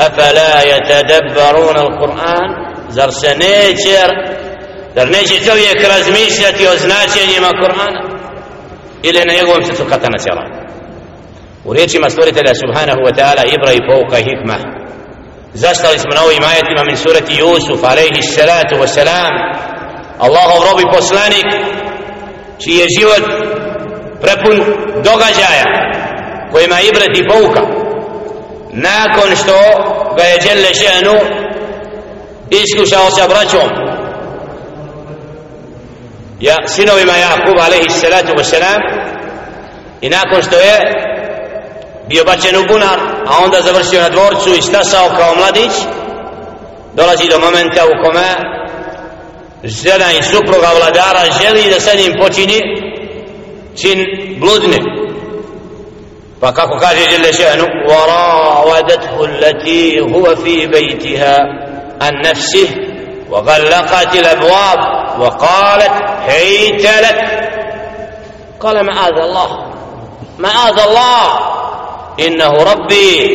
أفلا 0.00 0.62
يتدبرون 0.62 1.76
القرآن 1.76 2.48
زر 2.88 3.10
سنيجر 3.10 4.10
زر 4.96 5.06
neće 5.10 5.44
čovjek 5.44 5.78
razmišljati 5.88 6.66
o 6.66 6.76
značenjima 6.76 7.48
Kur'ana 7.62 8.00
ili 9.02 9.24
na 9.24 9.34
njegovom 9.34 9.64
srcu 9.64 9.84
katana 9.90 10.18
cijela 10.18 10.44
u 11.64 11.72
riječima 11.72 12.10
stvoritelja 12.10 12.54
subhanahu 12.54 13.00
wa 13.06 13.12
ta'ala 13.18 13.42
ibra 13.54 13.72
i 13.72 13.86
pouka 13.90 14.18
i 14.18 14.26
hikma 14.28 14.58
zastali 15.54 15.98
smo 15.98 16.10
na 16.14 16.22
ovim 16.26 16.44
ajetima 16.52 16.82
min 16.86 16.96
surati 16.96 17.32
Yusuf 17.42 17.80
alaihi 17.92 18.22
salatu 18.22 18.74
wa 18.82 18.86
salam 18.86 19.32
Allahov 20.18 20.60
robi 20.70 20.84
poslanik 20.96 21.48
čiji 22.62 22.76
je 22.76 22.86
život 22.98 23.24
prepun 24.22 24.56
događaja 25.08 25.66
kojima 26.52 26.78
ibret 26.80 27.12
i 27.18 27.28
pouka 27.28 27.72
nakon 28.74 29.36
što 29.36 29.56
ga 30.16 30.22
je 30.22 30.38
Đelle 30.38 30.74
Ženu 30.74 31.14
iskušao 32.50 33.10
sa 33.10 33.28
braćom 33.28 33.68
ja, 36.40 36.56
sinovima 36.66 37.12
Jakub 37.12 37.58
alaihi 37.58 37.90
salatu 37.90 38.32
wasalam 38.32 38.80
i 40.00 40.08
nakon 40.08 40.42
što 40.42 40.56
je 40.56 40.92
bio 42.08 42.24
bačen 42.24 42.56
u 42.56 42.66
bunar 42.68 42.98
a 43.26 43.44
onda 43.44 43.60
završio 43.62 44.00
na 44.00 44.08
dvorcu 44.08 44.50
i 44.58 44.62
stasao 44.62 45.08
kao 45.08 45.34
mladić 45.34 45.72
dolazi 46.94 47.28
do 47.28 47.38
momenta 47.38 47.84
u 47.86 48.04
kome 48.04 48.54
žena 49.64 50.12
i 50.12 50.22
supruga 50.22 50.68
vladara 50.76 51.32
želi 51.42 51.70
da 51.70 51.80
sa 51.80 51.96
njim 51.96 52.14
počini 52.20 52.60
čin 53.82 54.04
bludni. 54.40 54.78
Kako 56.52 56.76
kaže 56.78 57.00
Jelle 57.12 57.32
še'nu 57.32 57.66
وراودته 57.88 59.24
التي 59.24 60.00
هو 60.00 60.36
في 60.36 60.66
بيتها 60.66 61.38
عن 62.02 62.12
نفسه 62.24 62.68
وغلقت 63.30 64.14
الأبواب 64.14 64.78
وقالت 65.20 65.92
هيت 66.26 66.82
لك. 66.82 67.18
قال 68.60 68.86
معاذ 68.86 69.18
الله 69.18 69.72
معاذ 70.38 70.78
الله 70.78 71.26
إنه 72.20 72.52
ربي 72.52 73.34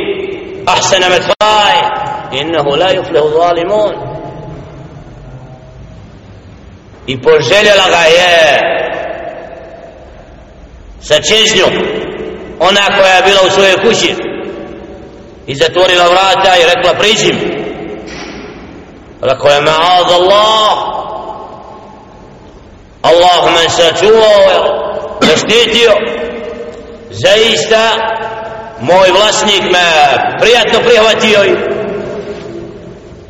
أحسن 0.70 1.00
مثواي 1.00 1.78
إنه 2.42 2.78
لا 2.78 2.90
يفلح 2.92 3.22
الظالمون. 3.22 4.10
I 7.08 7.18
poželjela 7.18 7.90
ga 7.90 8.04
je 8.06 8.60
ona 12.60 12.82
koja 12.98 13.14
je 13.14 13.24
bila 13.24 13.42
u 13.48 13.50
svojoj 13.50 13.78
kući 13.78 14.16
i 15.48 15.56
zatvorila 15.56 16.08
vrata 16.08 16.56
i 16.58 16.76
rekla 16.76 16.94
priđi 16.94 17.34
mi. 17.34 17.60
Rekao 19.22 19.52
je 19.52 19.62
ma'ad 19.62 20.12
Allah. 20.14 21.00
Allah 23.02 23.54
me 23.54 23.70
sačuvao 23.70 24.80
zaštitio. 25.22 25.92
Zaista 27.10 27.92
moj 28.80 29.10
vlasnik 29.12 29.62
me 29.62 30.18
prijatno 30.42 30.80
prihvatio 30.80 31.46
i 31.46 31.56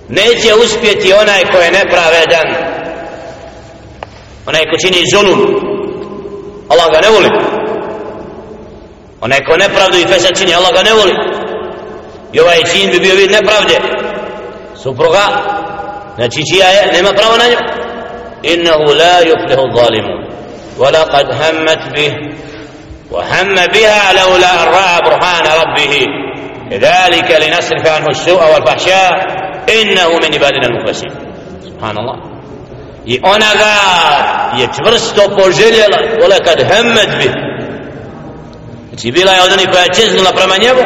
neće 0.09 0.55
uspjeti 0.65 1.13
onaj 1.13 1.45
ko 1.45 1.57
je 1.57 1.71
nepravedan 1.71 2.47
onaj 4.45 4.63
ko 4.63 4.77
čini 4.81 5.03
zulum. 5.13 5.39
Allah 6.69 6.87
ga 6.91 7.01
ne 7.01 7.09
voli 7.09 7.58
onaj 9.20 9.40
ko 9.44 9.56
nepravdu 9.56 9.98
i 9.98 10.06
fesad 10.06 10.38
čini 10.38 10.54
Allah 10.54 10.72
ga 10.72 10.82
ne 10.82 10.92
voli 10.94 11.14
i 12.32 12.40
ovaj 12.40 12.62
čin 12.72 12.90
bi 12.90 12.98
bio 13.00 13.14
vid 13.14 13.30
nepravde 13.30 13.76
supruga 14.82 15.26
znači 16.16 16.40
čija 16.52 16.66
je 16.68 16.92
nema 16.92 17.12
pravo 17.12 17.36
na 17.36 17.44
nju 17.50 17.58
innahu 18.42 18.84
la 19.00 19.14
yuflihu 19.30 19.66
zalimun 19.76 20.24
ولقد 20.78 21.26
همت 21.30 21.82
به 21.96 22.12
وهم 23.10 23.54
بها 23.54 24.12
لولا 24.12 24.62
أن 24.62 24.68
رأى 24.68 25.00
برهان 25.04 25.46
ربه 25.60 26.06
كذلك 26.70 27.30
لنصرف 27.42 27.88
عنه 27.88 28.06
السوء 28.06 28.42
والفحشاء 28.54 29.12
إنه 29.68 30.08
من 30.08 30.34
عبادنا 30.34 30.66
المخلصين 30.66 31.10
سبحان 31.64 31.98
الله 31.98 32.34
i 33.06 33.20
ona 33.22 33.50
ga 33.62 33.74
je 34.58 34.66
čvrsto 34.76 35.22
poželjela 35.36 35.98
vole 36.20 36.36
kad 36.44 36.58
hemmet 36.72 37.08
bi 37.18 37.30
znači 38.99 39.11
bila 39.11 39.31
je 39.31 39.41
od 39.41 39.51
onih 39.53 39.67
koja 39.71 39.83
je 39.83 39.95
čeznula 39.99 40.31
prema 40.31 40.55
njemu 40.63 40.83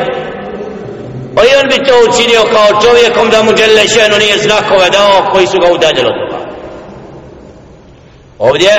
pa 1.35 1.41
i 1.43 1.55
on 1.61 1.67
bi 1.71 1.85
to 1.87 1.93
učinio 2.07 2.43
kao 2.55 2.81
čovjekom 2.81 3.29
da 3.29 3.43
mu 3.43 3.51
Đelešenu 3.53 4.17
nije 4.19 4.37
znakove 4.37 4.89
dao 4.89 5.31
koji 5.31 5.47
su 5.47 5.57
ga 5.59 5.67
udaljili 5.71 6.07
od 6.07 6.17
toga 6.21 6.39
ovdje 8.39 8.73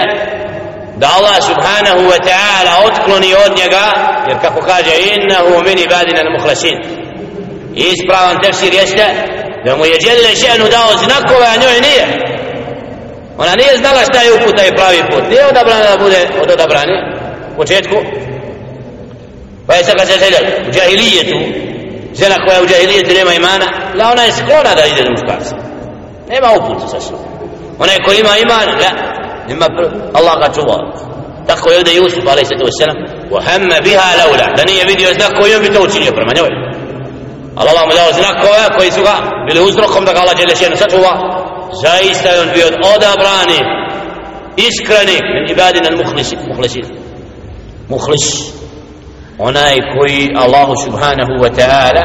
da 0.96 1.06
Allah 1.18 1.36
subhanahu 1.50 2.02
wa 2.12 2.20
ta'ala 2.28 2.72
otkloni 2.88 3.34
od 3.46 3.52
njega 3.60 3.84
jer 4.28 4.36
kako 4.40 4.60
kaže 4.60 4.94
innahu 5.14 5.62
min 5.66 5.78
ibadina 5.78 6.20
al-mukhlasin 6.24 6.76
ispravan 7.74 8.36
tefsir 8.42 8.74
jeste 8.74 9.06
da 9.64 9.76
mu 9.76 9.84
je 9.84 9.98
djele 9.98 10.32
šenu 10.42 10.66
dao 10.76 10.90
znakove 11.04 11.46
a 11.52 11.60
njoj 11.62 11.80
nije 11.80 12.06
Ona 13.38 13.54
nije 13.54 13.76
znala 13.76 14.02
šta 14.10 14.20
je 14.22 14.32
uputa 14.32 14.62
i 14.66 14.76
pravi 14.76 15.02
put. 15.10 15.24
Nije 15.30 15.46
odabrana 15.46 15.84
da 15.90 16.04
bude 16.04 16.20
od 16.42 16.50
odabrani 16.50 16.96
u 17.52 17.56
početku. 17.56 17.96
U 20.68 20.72
džahilijetu, 20.72 21.36
žena 22.20 22.36
koja 22.46 22.62
u 22.62 22.66
džahilijetu 22.66 23.10
nema 23.18 23.32
imana, 23.34 23.66
la 23.98 24.04
ona 24.12 24.22
je 24.22 24.32
sklona 24.32 24.72
da 24.78 24.84
ide 24.86 25.02
muškarca. 25.10 25.56
Nema 26.28 26.48
uputa 26.58 26.88
sa 26.88 27.00
sobom. 27.00 27.28
Ona 27.78 27.92
je 27.92 28.02
ko 28.04 28.12
ima 28.12 28.34
iman, 28.44 28.68
la, 28.82 28.90
nema. 29.48 29.66
Allah 30.18 30.34
ga 30.42 30.54
čuva. 30.54 30.76
Tako 31.46 31.70
je 31.70 31.78
ovdje 31.78 31.96
Jusuf, 31.96 32.24
alaih 32.32 32.46
sallatu 32.48 32.66
wasalam, 32.70 32.98
wa 33.34 33.40
hamma 33.46 33.76
biha 33.84 34.08
laula, 34.20 34.46
da 34.56 34.64
nije 34.64 34.84
vidio 34.84 35.14
znak 35.18 35.32
koji 35.40 35.54
on 35.54 35.62
bi 35.62 35.74
to 35.74 35.82
učinio 35.82 36.12
prema 36.18 36.32
njoj. 36.38 36.50
Allah 37.56 37.82
mu 37.86 37.94
dao 37.94 38.12
znakove 38.12 38.64
koji 38.76 38.90
su 38.90 39.02
ga 39.02 39.14
bili 39.46 39.60
uzrokom 39.68 40.04
da 40.04 40.12
ga 40.12 40.20
Allah 40.20 40.36
Đelešenu 40.36 40.76
sačuva 40.76 41.12
zaista 41.82 42.28
je 42.28 42.40
on 42.40 42.48
bio 42.54 42.66
odabrani 42.66 43.58
iskreni 44.56 45.16
min 45.34 45.50
ibadina 45.50 46.04
muhlisi 46.04 46.36
muhlisi 46.48 46.82
muhlis 47.88 48.54
onaj 49.38 49.74
koji 49.98 50.30
Allahu 50.36 50.74
subhanahu 50.84 51.32
wa 51.42 51.50
ta'ala 51.58 52.04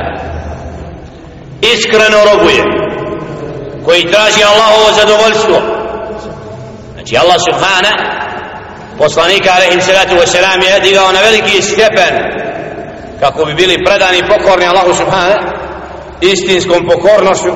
iskreno 1.62 2.17
robuje 2.34 2.63
koji 3.85 4.12
traži 4.12 4.44
Allahovo 4.44 4.91
zadovoljstvo. 5.00 5.57
Znači 6.94 7.17
Allah 7.17 7.38
subhana 7.50 7.91
poslanika 8.97 9.50
alaihim 9.56 9.81
salatu 9.81 10.16
wa 10.16 10.25
salam 10.25 10.62
je 10.62 10.79
digao 10.79 11.12
na 11.12 11.19
veliki 11.19 11.62
stepen 11.62 12.13
kako 13.19 13.46
bi 13.46 13.53
bili 13.53 13.84
predani 13.85 14.17
i 14.17 14.28
pokorni 14.28 14.66
Allahu 14.66 14.94
subhana 14.94 15.35
istinskom 16.22 16.88
pokornošću. 16.88 17.51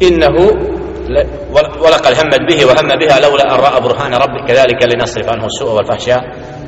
Innehu 0.00 0.77
ولقد 1.84 2.12
همت 2.18 2.42
به 2.48 2.64
وهم 2.66 2.88
بها 2.88 3.20
لولا 3.20 3.54
أن 3.54 3.60
رأى 3.60 3.80
برهان 3.80 4.14
ربه. 4.14 4.46
كذلك 4.46 4.94
لنصرف 4.94 5.28
عنه 5.28 5.46
السوء 5.46 5.70
والفحشاء. 5.72 6.20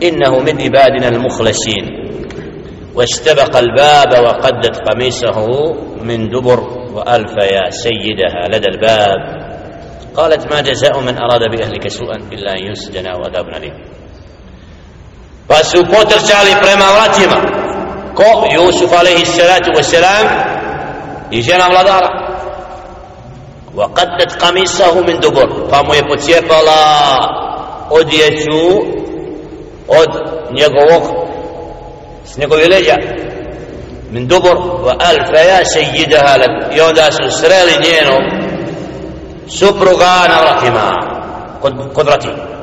إنه 0.02 0.38
من 0.38 0.62
عبادنا 0.62 1.08
المخلصين. 1.08 1.84
واستبق 2.94 3.56
الباب 3.56 4.24
وقدت 4.24 4.80
قميصه 4.88 5.38
من 6.02 6.28
دبر 6.28 6.60
وألف 6.94 7.32
يا 7.52 7.70
سيدها 7.70 8.48
لدى 8.48 8.68
الباب. 8.68 9.18
قالت 10.16 10.52
ما 10.52 10.60
جزاء 10.60 11.00
من 11.00 11.18
أراد 11.18 11.40
بأهلك 11.50 11.88
سوءا 11.88 12.16
إلا 12.32 12.52
أن 12.52 12.72
يسجن 12.72 13.06
وعذاب 13.06 13.48
أليم 13.48 13.74
pa 15.50 15.64
su 15.64 15.82
potrčali 15.84 16.54
prema 16.62 16.86
vratima 16.94 17.38
ko 18.14 18.46
Jusuf 18.54 18.92
alaihi 18.92 19.26
salatu 19.26 19.70
wasalam 19.74 20.26
i 21.30 21.42
وقدت 23.75 24.43
قميصه 24.43 25.01
من 25.01 25.19
دبر 25.19 25.67
فمو 25.71 25.93
je 25.93 26.03
pocijepala 26.07 26.81
odjeću 27.89 28.61
od 29.87 30.09
njegovog 30.51 31.03
s 32.25 32.37
njegove 32.37 32.67
leđa 32.67 32.95
min 34.11 34.27
dubur 34.27 34.57
wa 34.57 34.95
alfa 34.99 35.39
ya 35.39 35.65
sayyidaha 35.65 36.37
lak 36.37 36.75
i 36.75 36.81
onda 36.81 37.11
su 37.11 37.39
sreli 37.39 37.71
njeno 37.71 38.17
supruga 39.47 40.27
na 40.29 40.41
vratima 40.41 40.93
kod, 41.61 41.73
kod 41.93 42.05
vratima 42.05 42.55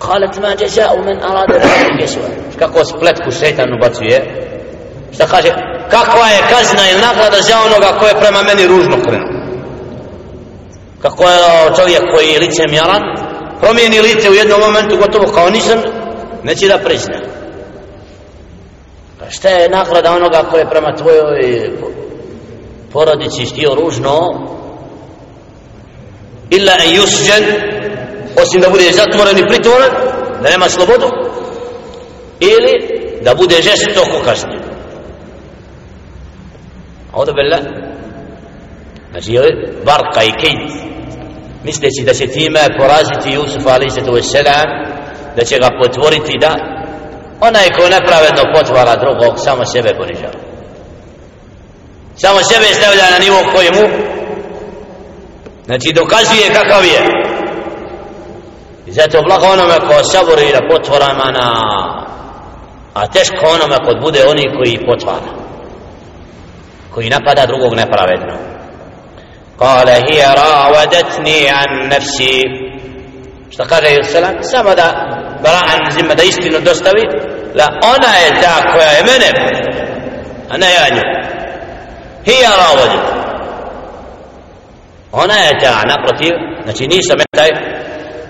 قالت 0.00 0.38
ما 0.38 0.54
جزاء 0.54 0.98
من 0.98 1.22
أراد 1.22 1.48
بذلك 1.48 2.02
يسوع 2.02 2.22
kako 2.58 2.84
spletku 2.84 3.30
šeitan 3.30 3.74
ubacuje 3.74 4.18
šta 5.14 5.26
kaže 5.26 5.48
kakva 5.90 6.26
je 6.28 6.40
kazna 6.50 6.90
ili 6.90 7.00
nagrada 7.00 7.40
za 7.42 7.56
onoga 7.66 7.98
ko 7.98 8.06
je 8.06 8.14
prema 8.20 8.42
meni 8.42 8.66
ružno 8.66 8.96
krenuo 9.02 9.37
Kako 11.01 11.23
je 11.23 11.37
čovjek 11.75 12.01
koji 12.13 12.27
je 12.27 12.39
lice 12.39 12.63
mjaran 12.69 13.01
promijeni 13.61 13.99
lice 13.99 14.29
u 14.29 14.33
jednom 14.33 14.59
momentu 14.59 14.97
gotovo 14.97 15.31
kao 15.33 15.49
nisam 15.49 15.79
neće 16.43 16.67
da 16.67 16.77
prizna 16.77 17.19
pa 19.19 19.29
šta 19.29 19.49
je 19.49 19.69
nagrada 19.69 20.15
onoga 20.15 20.43
koje 20.51 20.69
prema 20.69 20.95
tvojoj 20.95 21.69
porodici 22.91 23.45
štio 23.45 23.75
ružno? 23.75 24.15
Illa 26.49 26.73
en 26.85 26.95
yusđen 26.95 27.43
osim 28.41 28.61
da 28.61 28.69
bude 28.69 28.91
zatvoren 28.91 29.37
i 29.37 29.47
pritvoren 29.47 29.91
da 30.41 30.49
nema 30.49 30.69
slobodu 30.69 31.07
ili 32.39 32.73
da 33.21 33.35
bude 33.35 33.55
žestoko 33.55 34.23
kažnjen. 34.25 34.59
Audu 37.13 37.33
billah. 37.33 37.59
Znači 39.11 39.33
je 39.33 39.41
barka 39.85 40.23
i 40.23 40.31
kejt? 40.31 40.78
Misleći 41.63 42.03
da 42.05 42.13
će 42.13 42.27
time 42.27 42.59
poraziti 42.79 43.33
Jusuf 43.33 43.65
a.s. 43.67 44.33
da 45.35 45.45
će 45.45 45.57
ga 45.59 45.69
potvoriti 45.81 46.37
da 46.41 46.51
onaj 47.41 47.67
ko 47.75 47.83
nepravedno 47.95 48.43
potvara 48.55 48.95
drugog 48.95 49.33
samo 49.37 49.65
sebe 49.65 49.89
ponižava 49.97 50.39
samo 52.15 52.39
sebe 52.43 52.65
stavlja 52.65 53.11
na 53.11 53.19
nivo 53.25 53.39
koji 53.55 53.69
mu 53.71 53.85
znači 55.65 55.93
dokazuje 55.93 56.53
kakav 56.53 56.85
je 56.85 57.01
i 58.87 58.91
zato 58.91 59.21
blago 59.21 59.45
onome 59.45 59.79
ko 59.79 60.03
sabori 60.03 60.51
da 60.51 60.67
potvorama 60.75 61.31
na 61.31 61.47
a 62.93 63.07
teško 63.07 63.45
onome 63.55 63.77
kod 63.85 64.01
bude 64.01 64.25
oni 64.27 64.43
koji 64.57 64.85
potvara 64.85 65.31
koji 66.93 67.09
napada 67.09 67.45
drugog 67.45 67.73
nepravedno 67.75 68.58
قال 69.59 69.89
هي 69.89 70.33
راودتني 70.37 71.49
عن 71.49 71.89
نفسي 71.89 72.41
šta 73.53 73.65
kaže 73.65 73.89
Jerusalam 73.89 74.35
samo 74.43 74.75
da 74.75 74.87
bara'an 75.43 75.91
zima 75.91 76.13
da 76.15 76.23
istinu 76.23 76.59
dostavi 76.59 77.03
la 77.55 77.67
ona 77.93 78.11
je 78.23 78.41
ta 78.41 78.71
koja 78.71 78.89
je 78.97 79.03
mene 79.03 79.29
a 80.49 80.57
ne 80.57 80.69
ja 80.77 80.85
nju 80.95 81.01
hija 82.25 82.49
rawadet 82.63 83.03
ona 85.11 85.33
je 85.33 85.59
ta 85.61 85.83
naprotiv 85.91 86.33
znači 86.63 86.87
nisam 86.87 87.17
taj 87.35 87.49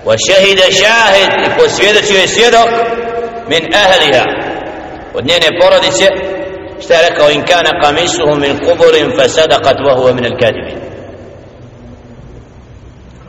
wa 0.06 0.14
shahida 0.24 0.62
shahid 0.78 1.30
i 1.46 1.58
posvjedočio 1.58 2.18
je 2.20 2.28
svjedok 2.28 2.68
min 3.48 3.62
ahliha 3.84 4.24
od 5.14 5.24
njene 5.26 5.48
porodice 5.60 6.06
šta 6.82 6.94
je 6.94 7.08
rekao 7.10 7.30
in 7.30 7.42
kana 7.42 7.70
qamisuhu 7.82 8.34
min 8.44 8.58
quburin 8.66 9.08
fasadaqat 9.18 9.76
wa 9.86 9.92
huwa 9.98 10.12
min 10.14 10.24
al-kadibin 10.24 10.79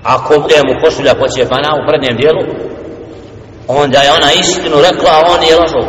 ako 0.04 0.34
je 0.34 0.62
mu 0.68 0.82
košulja 0.82 1.14
pocijepana 1.16 1.70
u 1.76 1.88
prednjem 1.88 2.18
dijelu 2.18 2.42
onda 3.68 4.00
je 4.00 4.12
ona 4.12 4.32
istinu 4.34 4.76
rekla 4.82 5.10
a 5.12 5.24
on 5.34 5.44
je 5.44 5.56
lažo 5.56 5.84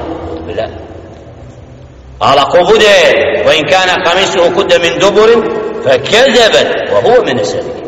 ali 2.18 2.40
ako 2.40 2.58
bude 2.70 2.96
wa 3.46 3.52
in 3.58 3.64
kana 3.68 3.94
qamisuhu 4.04 4.54
kudda 4.54 4.78
min 4.78 4.92
duburin 5.00 5.42
fa 5.84 5.90
kedebat 5.90 6.68
wa 6.92 7.00
huwa 7.02 7.24
min 7.26 7.38
al-sadiqin 7.38 7.82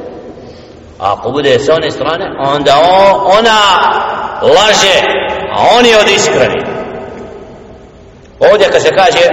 ako 0.98 1.30
bude 1.30 1.58
sa 1.58 1.74
one 1.74 1.90
strane 1.90 2.26
onda 2.54 2.74
ona 3.38 3.58
laže 4.42 4.96
a 5.54 5.76
on 5.78 5.86
je 5.86 5.98
od 5.98 6.08
iskreni. 6.16 6.60
Ovdje 8.40 8.66
kad 8.72 8.82
se 8.82 8.90
kaže 8.90 9.24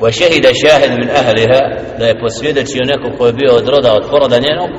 wa 0.00 0.12
shahida 0.12 0.50
shahid 0.54 0.92
min 0.98 1.10
ahliha 1.10 1.60
da 1.98 2.06
je 2.06 2.20
posvjedočio 2.20 2.82
neko 2.84 3.18
ko 3.18 3.26
je 3.26 3.32
bio 3.32 3.52
od 3.54 3.68
roda 3.68 3.92
od 3.92 4.10
poroda 4.10 4.38
njenog 4.38 4.70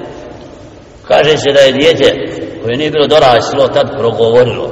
kaže 1.08 1.36
se 1.36 1.52
da 1.52 1.60
je 1.60 1.72
dijete 1.72 2.14
koje 2.62 2.76
nije 2.76 2.90
bilo 2.90 3.06
doraslo 3.06 3.68
tad 3.68 3.98
progovorilo 3.98 4.70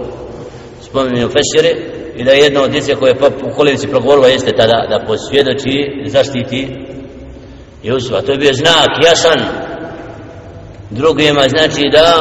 spominju 0.81 1.29
Fesire 1.29 1.75
i 2.17 2.25
da 2.25 2.31
je 2.31 2.39
jedno 2.39 2.63
od 2.63 2.71
djece 2.71 2.95
koje 2.95 3.15
pa 3.15 3.27
u 3.27 3.57
kolinici 3.57 3.89
progovorilo 3.89 4.27
jeste 4.27 4.53
tada 4.53 4.87
da 4.91 5.05
posvjedoči 5.07 6.03
zaštiti 6.07 6.69
Jusufa 7.83 8.21
to 8.21 8.33
je 8.33 8.39
bio 8.39 8.55
znak 8.55 8.89
jasan 9.05 9.41
drugima 10.91 11.49
znači 11.49 11.83
da 11.93 12.19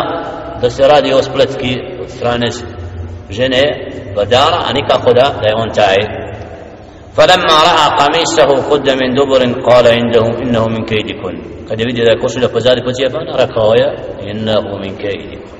da 0.61 0.69
se 0.69 0.87
radi 0.87 1.13
o 1.13 1.23
spletki 1.23 1.75
od 2.01 2.09
strane 2.09 2.51
žene 3.29 3.61
badara 4.15 4.63
a 4.69 4.73
nikako 4.73 5.13
da 5.13 5.35
da 5.41 5.47
je 5.47 5.55
on 5.55 5.69
taj 5.75 6.27
فلما 7.17 7.57
راى 7.69 7.85
قميصه 7.99 8.49
قد 8.69 8.89
من 8.89 9.09
دبر 9.15 9.41
قال 9.67 9.87
عنده 9.87 10.25
انه 10.43 10.67
من 10.67 10.85
كيدكن 10.85 11.35
kad 11.72 11.80
je 11.80 11.86
vidio 11.86 12.04
da 12.04 12.10
je 12.10 12.22
košulja 12.24 12.48
pozadi 12.48 12.86
pocijepana 12.88 13.32
rekao 13.44 13.70
je 13.80 13.88
innahu 14.30 14.72
min 14.84 14.94
kaidikum 15.02 15.50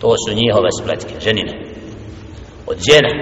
to 0.00 0.08
su 0.22 0.30
njihove 0.40 0.70
spletke 0.80 1.14
ženine 1.24 1.54
od 2.70 2.76
žene 2.88 3.12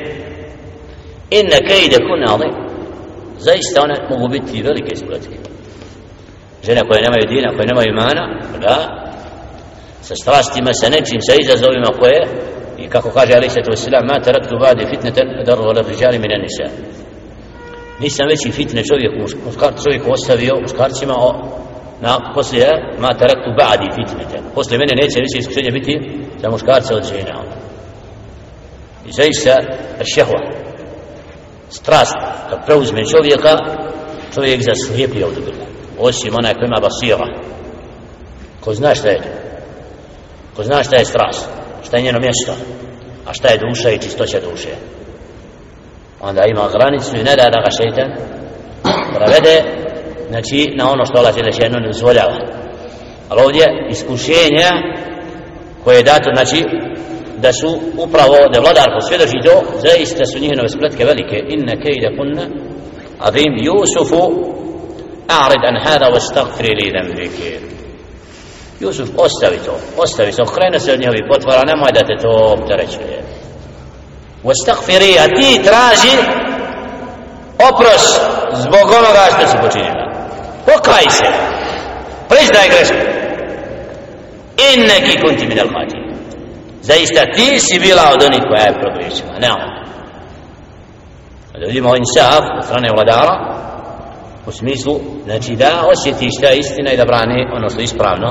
inna 1.39 1.59
kejde 1.69 1.99
kuna 2.09 2.27
ali. 2.35 2.49
zaista 3.39 3.83
one 3.87 3.97
mogu 4.11 4.29
biti 4.29 4.63
velike 4.63 4.97
spletke 4.97 5.37
žene 6.67 6.81
koje 6.89 7.01
nemaju 7.07 7.25
dina 7.33 7.49
koje 7.55 7.67
nemaju 7.71 7.89
imana 7.91 8.23
da 8.65 8.75
sa 10.07 10.15
strastima 10.23 10.71
sa 10.81 10.89
nečim 10.89 11.21
sa 11.27 11.35
izazovima 11.43 11.91
koje 12.01 12.21
i 12.79 12.89
kako 12.89 13.09
kaže 13.11 13.33
ali 13.35 13.49
se 13.51 13.61
Islam, 13.73 14.05
ma 14.07 14.21
taraktu 14.21 14.55
ba'di 14.65 14.91
fitneten, 14.91 15.27
daru 15.47 15.63
ala 15.63 15.83
rijali 15.89 16.19
min 16.19 16.33
nisa. 16.45 16.67
nisam 18.01 18.27
veći 18.31 18.51
fitne 18.51 18.83
čovjek 18.91 19.13
muškar 19.47 19.73
čovjek 19.85 20.03
ostavio 20.09 20.61
muškarcima 20.63 21.15
o, 21.29 21.31
na 22.01 22.33
poslije 22.35 22.69
ma 22.99 23.09
taraktu 23.09 23.51
ba'di 23.59 23.89
fitnete. 23.95 24.43
Poslije 24.55 24.79
mene 24.79 24.95
neće 25.03 25.21
više 25.21 25.39
iskušenje 25.39 25.71
biti 25.71 25.95
za 26.43 26.51
muškarce 26.51 26.95
od 26.95 27.05
žena 27.05 27.41
ono. 27.41 27.57
i 29.07 29.13
zaista 29.13 29.55
šehva. 30.15 30.41
Strast 31.71 32.17
kad 32.51 32.67
preuzme 32.67 33.05
čovjeka 33.05 33.57
čovjek 34.35 34.61
zaslijepi 34.63 35.23
od 35.25 35.35
grla. 35.35 35.67
Osim 35.99 36.35
onaj 36.35 36.55
koji 36.55 36.67
ima 36.67 36.81
basira. 36.81 37.27
Ko 38.61 38.75
zna 38.75 38.95
šta 38.95 39.09
je 39.09 39.21
ko 40.57 40.63
zna 40.63 40.83
šta 40.83 40.97
je 40.97 41.05
strast. 41.05 41.49
Šta 41.87 41.97
je 41.97 42.03
njeno 42.03 42.21
mjesto. 42.21 42.53
A 43.27 43.33
šta 43.33 43.49
je 43.49 43.59
duša 43.59 43.91
i 43.91 43.99
čistoća 43.99 44.41
duše. 44.51 44.69
Onda 46.21 46.43
ima 46.47 46.69
granicu 46.73 47.17
i 47.17 47.25
ne 47.25 47.37
da 47.37 47.51
da 47.51 47.61
ga 47.65 47.71
šeitan 47.79 48.11
provede 49.15 49.86
znači 50.29 50.73
na 50.77 50.91
ono 50.91 51.05
što 51.05 51.19
Allah 51.19 51.35
će 51.35 51.69
ne 51.69 51.87
dozvoljava. 51.87 52.37
Ali 53.29 53.43
ovdje 53.43 53.87
iskušenja 53.91 54.71
koje 55.85 55.97
je 55.97 56.03
dato 56.03 56.31
znači 56.35 56.65
da 57.37 57.53
su 57.53 57.79
upravo 57.99 58.37
da 58.53 58.61
vladar 58.61 58.89
posvjedoči 58.99 59.39
to 59.45 59.63
zaista 59.79 60.27
su 60.27 60.39
njihove 60.39 60.69
spletke 60.69 61.05
velike. 61.05 61.37
Inna 61.49 61.73
kejda 61.83 62.17
kunna 62.19 62.47
azim 63.19 63.53
Jusufu 63.67 64.23
a'rid 65.29 65.63
an 65.71 65.77
hada 65.85 66.07
wastagfiri 66.15 66.75
li 66.81 66.93
dambike 66.93 67.61
Jusuf 68.81 69.09
ostavi 69.17 69.59
to 69.67 69.75
ostavi 69.97 70.33
to 70.33 70.43
okrene 70.43 70.81
se 70.81 70.93
od 70.93 71.01
njihovi 71.01 71.29
potvara 71.33 71.63
nemoj 71.67 71.93
da 71.93 72.01
te 72.01 72.23
to 72.23 72.57
opterećuje. 72.59 73.23
Wastagfiri 74.45 75.13
a 75.19 75.27
ti 75.37 75.61
traži 75.65 76.17
oprost 77.69 78.21
zbog 78.53 78.87
onoga 78.99 79.25
što 79.35 79.49
si 79.49 79.57
počinio 79.63 79.96
pokaj 80.67 81.07
se. 81.11 81.27
Priznaj 82.29 82.69
grešku 82.69 83.17
inneki 84.75 85.21
kunti 85.21 85.47
min 85.47 85.59
al-khatim 85.59 86.03
zaista 86.83 87.23
ti 87.35 87.61
si 87.61 87.79
bila 87.79 88.03
od 88.15 88.23
onih 88.23 88.43
koja 88.49 88.65
je 88.67 88.81
progrešila 88.81 89.39
ne 89.41 89.51
on. 89.53 89.71
Da 91.61 91.67
vidimo 91.67 91.97
insaf 91.97 92.45
od 92.59 92.65
strane 92.65 92.89
vladara 92.95 93.35
u 94.47 94.53
smislu 94.53 95.01
znači 95.25 95.57
da 95.57 95.83
osjeti 95.93 96.31
šta 96.39 96.47
je 96.47 96.59
istina 96.59 96.93
i 96.93 96.97
da 96.97 97.05
brani 97.05 97.49
ono 97.57 97.69
što 97.69 97.81
je 97.81 97.85
ispravno 97.85 98.29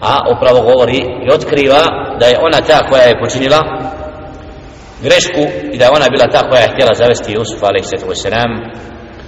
a 0.00 0.12
upravo 0.36 0.60
govori 0.60 1.00
i 1.24 1.32
otkriva 1.32 1.82
da 2.20 2.26
je 2.26 2.38
ona 2.46 2.60
ta 2.60 2.78
koja 2.88 3.02
je 3.02 3.20
počinila 3.20 3.60
grešku 5.02 5.42
i 5.72 5.78
da 5.78 5.84
je 5.84 5.90
ona 5.90 6.06
bila 6.10 6.26
ta 6.26 6.48
koja 6.48 6.60
je 6.60 6.72
htjela 6.72 6.94
zavesti 6.94 7.32
Jusuf 7.32 7.62
a.s. 7.62 8.24